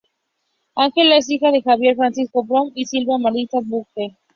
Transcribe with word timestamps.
Angela 0.73 1.15
es 1.17 1.29
hija 1.29 1.51
de 1.51 1.61
Javier 1.61 1.95
Francisco 1.95 2.43
Brown 2.43 2.71
y 2.73 2.85
de 2.85 2.87
Silvia 2.89 3.19
Maritza 3.19 3.59
Burke. 3.63 4.17